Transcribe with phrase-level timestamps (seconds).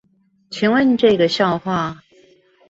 [0.49, 2.01] 請問這個笑話